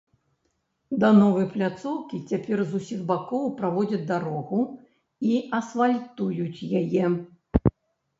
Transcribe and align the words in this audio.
Да 1.01 1.09
новай 1.17 1.43
пляцоўкі 1.55 2.21
цяпер 2.31 2.63
з 2.71 2.79
усіх 2.79 3.03
бакоў 3.11 3.43
праводзяць 3.59 3.99
дарогу 4.13 4.59
і 5.33 5.37
асфальтуюць 5.59 6.65
яе. 6.81 7.05